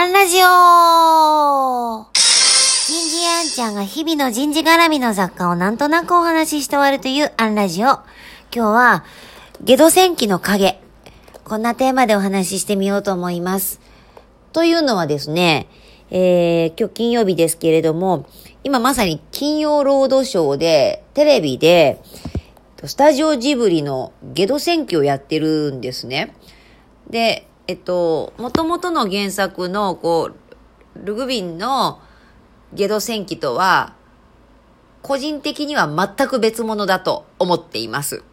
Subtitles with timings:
[0.00, 7.86] アンラジオ人事アンちゃんが日々の人事絡みの雑貨をなんとなくお話しして終わるというアンラジオ。
[7.88, 8.04] 今
[8.52, 9.04] 日は、
[9.60, 10.80] ゲド戦記の影。
[11.42, 13.80] こんなテーマでお話ししてみようと思います。
[14.52, 15.66] というのはですね、
[16.12, 18.28] えー、今日金曜日ですけれども、
[18.62, 22.00] 今まさに金曜ロードショーで、テレビで、
[22.84, 26.36] スタジオジブリのゲド戦記をやってるんですね。
[27.10, 32.00] で、えっと、元々の原作の、こう、ルグビンの
[32.72, 33.92] ゲド戦記とは、
[35.02, 38.24] 個人的には全く別物だと思っています。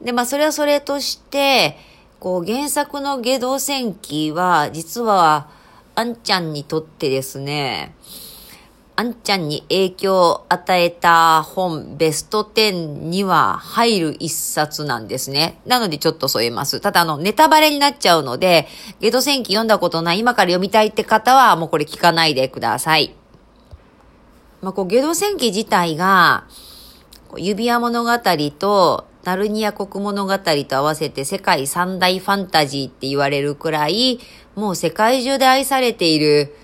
[0.00, 1.76] で、まあ、それはそれとして、
[2.20, 5.50] こう、原作のゲド戦記は、実は、
[5.94, 7.94] あんちゃんにとってですね、
[9.00, 15.58] あんちゃんに影響を与えた本ベスト10には入る一冊なんですね。
[15.64, 16.80] なのでちょっと添えます。
[16.80, 18.68] ただあの、ネタバレになっちゃうので、
[19.00, 23.14] ゲド戦記読んだことない、今から読みたいって方はもうこれ聞かないでください。
[24.60, 26.44] まあ、こう、ゲド戦記自体が、
[27.38, 28.10] 指輪物語
[28.58, 34.20] とナルニア国物語と合わせて世界三大ファンタジーって言われるくらい、
[34.56, 36.54] もう世界中で愛されている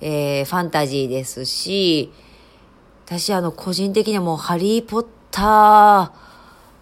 [0.00, 2.12] えー、ファンタジーですし、
[3.06, 6.12] 私あの個人的にはもうハリーポッタ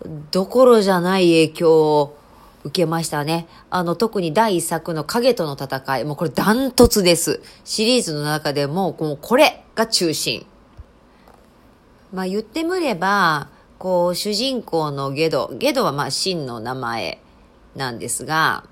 [0.04, 2.18] ーどころじゃない影響を
[2.64, 3.48] 受けましたね。
[3.70, 7.40] あの特に第一作の影との戦い、もうこれダントツです。
[7.64, 10.46] シリーズの中でももうこれが中心。
[12.12, 17.22] まあ言ってみれば、こう主人公のゲド、ゲドはまあ真の名前
[17.74, 18.64] なんですが、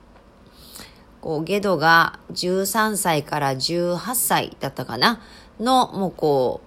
[1.20, 5.20] こう、ゲドが13歳から18歳だったかな
[5.61, 6.61] の、もうこ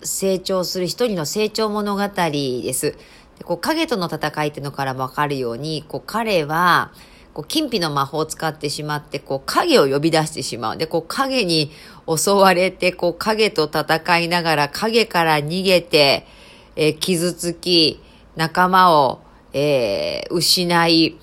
[0.00, 2.96] う、成長する一人の成長物語です。
[3.38, 6.92] でこう影との戦いっていうのからわかるように、こう彼は、
[7.32, 10.76] こう、金品の魔法を使ってしまって、こう、影を呼び出してしまう。
[10.76, 11.70] で、こう、影に
[12.08, 16.26] 襲われて、こう、影と戦いながら、影から逃げて、
[16.74, 18.00] え、傷つき、
[18.36, 19.20] 仲間を、
[19.52, 21.16] えー、失い、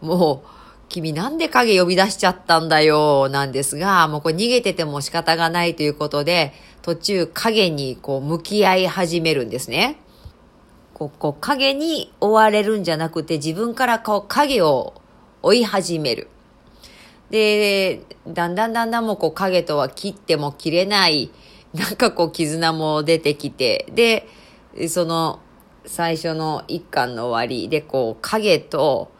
[0.00, 0.59] もう、
[0.90, 6.52] 君なんで影呼び出しちゃったんだよ、なんですが、もうこれ逃げてても仕方がないということで、
[6.82, 10.00] 途中影にこう向き合い始めるんですね。
[10.92, 14.94] こう、こう影に追われるんじゃなくて自分からこう影を
[15.42, 16.28] 追い始める。
[17.30, 21.30] で、だんだんだんだんもうこう影とは切っても切れない、
[21.72, 24.26] なんかこう絆も出てきて、で、
[24.88, 25.38] その
[25.86, 29.12] 最初の一巻の終わりでこう影と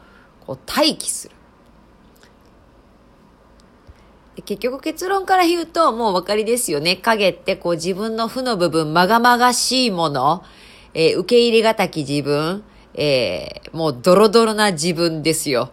[0.44, 1.34] こう待機する。
[4.42, 6.96] 結局結論から言うともうお分かりですよね。
[6.96, 10.42] 影ってこう自分の負の部分、まがまがしいもの、
[10.94, 12.64] えー、受け入れがたき自分、
[12.94, 15.70] えー、もうドロドロな自分ですよ。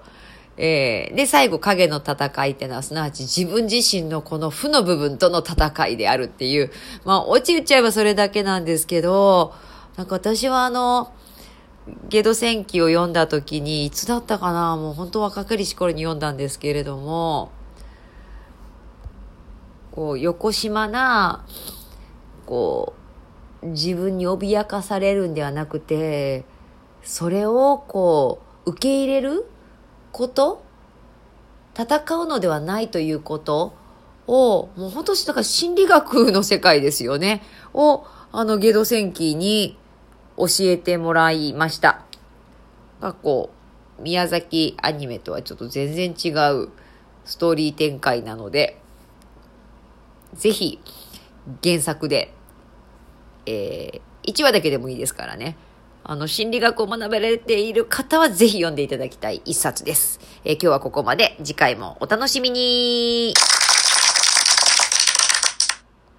[0.60, 6.72] えー、で、最後、影の戦いってのは、すなわち自分自身のこの負の部分との戦いであるっていう、
[7.06, 9.54] まあ、落ち打っちゃえばそれだけなんですけど、
[9.98, 11.14] なんか私はあの、
[12.10, 14.76] ゲド戦記を読んだ時に、いつだったかな？
[14.78, 17.52] もう本当若かりし頃に読んだんですけれども、
[19.98, 21.44] こう、横島な、
[22.46, 22.94] こ
[23.64, 26.46] う、自分に脅かされるんではなくて、
[27.02, 29.50] それをこう、受け入れる
[30.12, 30.62] こと
[31.76, 33.74] 戦うのではないということ
[34.28, 37.42] を、もう本当にだか心理学の世界ですよね。
[37.74, 39.80] を、あの、ゲド戦記に
[40.38, 42.06] 教えてもらいました。
[43.02, 43.50] 過去、
[44.00, 46.70] 宮崎アニメとはちょっと全然違う
[47.26, 48.77] ストーリー展開なので、
[50.38, 50.80] ぜひ
[51.64, 52.34] 原作で、
[53.46, 55.58] えー、1話だけでもいいですからね。
[56.04, 60.20] あの、心理学を学べられている方はぜひ読んでいただきたい一冊です。
[60.46, 61.36] えー、今日はここまで。
[61.44, 63.34] 次回もお楽しみに